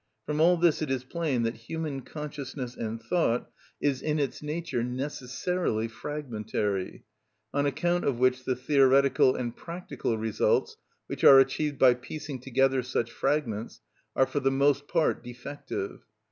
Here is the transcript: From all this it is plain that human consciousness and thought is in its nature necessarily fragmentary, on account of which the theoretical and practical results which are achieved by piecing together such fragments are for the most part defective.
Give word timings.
From 0.25 0.41
all 0.41 0.57
this 0.57 0.81
it 0.81 0.89
is 0.89 1.03
plain 1.03 1.43
that 1.43 1.53
human 1.67 2.01
consciousness 2.01 2.75
and 2.75 2.99
thought 2.99 3.51
is 3.79 4.01
in 4.01 4.17
its 4.17 4.41
nature 4.41 4.83
necessarily 4.83 5.87
fragmentary, 5.87 7.03
on 7.53 7.67
account 7.67 8.03
of 8.05 8.17
which 8.17 8.43
the 8.43 8.55
theoretical 8.55 9.35
and 9.35 9.55
practical 9.55 10.17
results 10.17 10.75
which 11.05 11.23
are 11.23 11.37
achieved 11.39 11.77
by 11.77 11.93
piecing 11.93 12.39
together 12.39 12.81
such 12.81 13.11
fragments 13.11 13.79
are 14.15 14.25
for 14.25 14.39
the 14.39 14.49
most 14.49 14.87
part 14.87 15.23
defective. 15.23 15.99